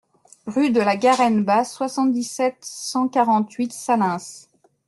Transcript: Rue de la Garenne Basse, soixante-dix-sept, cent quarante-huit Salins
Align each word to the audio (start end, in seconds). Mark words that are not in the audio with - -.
Rue 0.47 0.71
de 0.71 0.79
la 0.81 0.97
Garenne 0.97 1.43
Basse, 1.45 1.73
soixante-dix-sept, 1.75 2.57
cent 2.61 3.07
quarante-huit 3.07 3.71
Salins 3.71 4.47